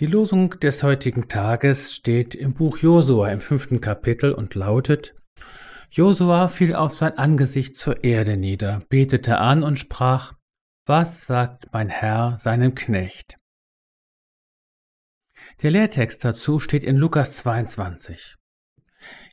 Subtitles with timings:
[0.00, 5.16] Die Losung des heutigen Tages steht im Buch Josua im fünften Kapitel und lautet
[5.90, 10.34] Josua fiel auf sein Angesicht zur Erde nieder, betete an und sprach
[10.86, 13.38] Was sagt mein Herr seinem Knecht?
[15.62, 18.36] Der Lehrtext dazu steht in Lukas 22.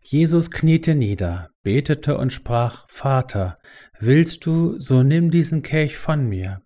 [0.01, 3.55] Jesus kniete nieder, betete und sprach Vater,
[3.99, 6.63] willst du, so nimm diesen Kelch von mir,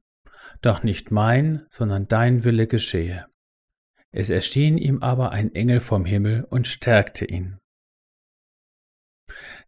[0.62, 3.26] doch nicht mein, sondern dein Wille geschehe.
[4.12, 7.59] Es erschien ihm aber ein Engel vom Himmel und stärkte ihn.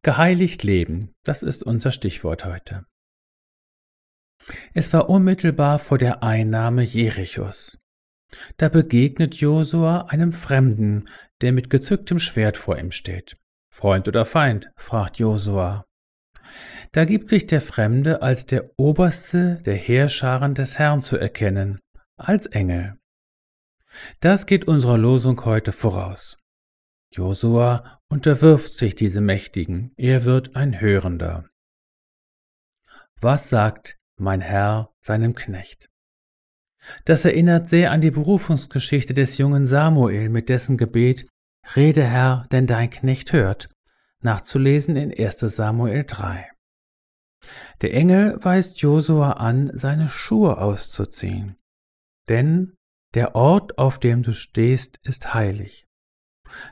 [0.02, 2.86] Geheiligt leben, das ist unser Stichwort heute.
[4.74, 7.78] Es war unmittelbar vor der Einnahme Jerichos.
[8.58, 11.06] Da begegnet Josua einem Fremden,
[11.42, 13.38] der mit gezücktem Schwert vor ihm steht.
[13.72, 14.72] Freund oder Feind?
[14.76, 15.86] fragt Josua.
[16.92, 21.80] Da gibt sich der Fremde als der Oberste der Heerscharen des Herrn zu erkennen,
[22.18, 22.98] als Engel.
[24.20, 26.38] Das geht unserer Losung heute voraus.
[27.14, 31.50] Josua unterwirft sich diese Mächtigen, er wird ein Hörender.
[33.20, 35.90] Was sagt mein Herr seinem Knecht?
[37.06, 41.28] Das erinnert sehr an die Berufungsgeschichte des jungen Samuel mit dessen Gebet
[41.76, 43.70] Rede Herr, denn dein Knecht hört,
[44.22, 46.50] nachzulesen in 1 Samuel 3.
[47.82, 51.58] Der Engel weist Josua an, seine Schuhe auszuziehen,
[52.30, 52.78] denn
[53.14, 55.88] der Ort, auf dem du stehst, ist heilig.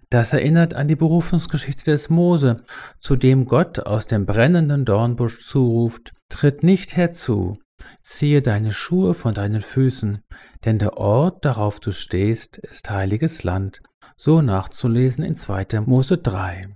[0.10, 2.64] Das erinnert an die Berufungsgeschichte des Mose,
[3.00, 7.60] zu dem Gott aus dem brennenden Dornbusch zuruft, tritt nicht herzu,
[8.02, 10.22] ziehe deine Schuhe von deinen Füßen,
[10.66, 13.82] denn der Ort, darauf du stehst, ist heiliges Land,
[14.18, 15.82] so nachzulesen in 2.
[15.86, 16.76] Mose 3.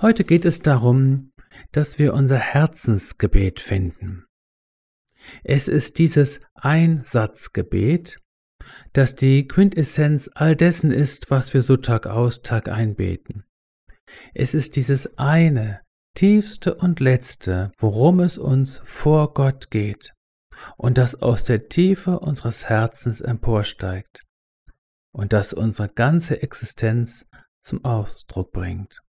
[0.00, 1.32] Heute geht es darum,
[1.72, 4.24] dass wir unser Herzensgebet finden.
[5.42, 8.20] Es ist dieses Einsatzgebet,
[8.92, 13.44] das die Quintessenz all dessen ist, was wir so Tag aus, Tag einbeten.
[14.34, 15.80] Es ist dieses eine,
[16.14, 20.12] tiefste und letzte, worum es uns vor Gott geht
[20.76, 24.22] und das aus der Tiefe unseres Herzens emporsteigt
[25.12, 27.26] und das unsere ganze Existenz
[27.60, 29.00] zum Ausdruck bringt.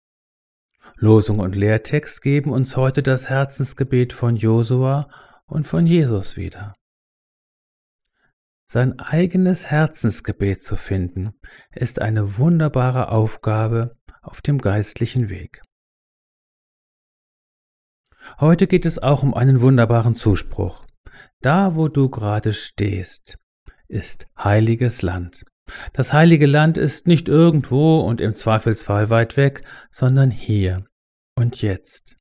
[0.97, 5.09] Losung und Lehrtext geben uns heute das Herzensgebet von Josua
[5.47, 6.75] und von Jesus wieder.
[8.67, 11.33] Sein eigenes Herzensgebet zu finden,
[11.71, 15.61] ist eine wunderbare Aufgabe auf dem geistlichen Weg.
[18.39, 20.85] Heute geht es auch um einen wunderbaren Zuspruch.
[21.41, 23.37] Da, wo du gerade stehst,
[23.87, 25.45] ist heiliges Land.
[25.93, 30.85] Das heilige Land ist nicht irgendwo und im Zweifelsfall weit weg, sondern hier
[31.35, 32.17] und jetzt.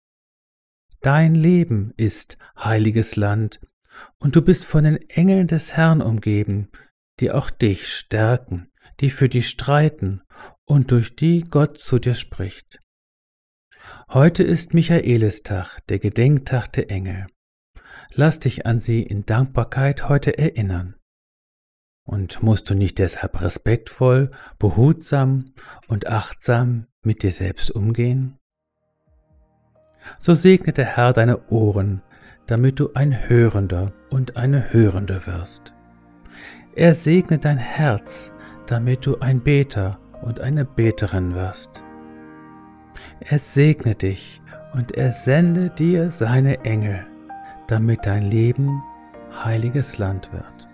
[1.05, 3.61] Dein Leben ist heiliges Land,
[4.17, 6.71] und du bist von den Engeln des Herrn umgeben,
[7.21, 10.23] die auch dich stärken, die für dich streiten
[10.65, 12.79] und durch die Gott zu dir spricht.
[14.09, 17.27] Heute ist Michaelistag, der Gedenktag der Engel.
[18.15, 20.95] Lass dich an sie in Dankbarkeit heute erinnern.
[22.07, 25.53] Und musst du nicht deshalb respektvoll, behutsam
[25.87, 28.39] und achtsam mit dir selbst umgehen?
[30.19, 32.03] So segne der Herr deine Ohren,
[32.47, 35.73] damit du ein Hörender und eine Hörende wirst.
[36.75, 38.33] Er segne dein Herz,
[38.67, 41.83] damit du ein Beter und eine Beterin wirst.
[43.21, 44.41] Er segne dich
[44.73, 47.07] und er sende dir seine Engel,
[47.69, 48.83] damit dein Leben
[49.45, 50.69] heiliges Land wird.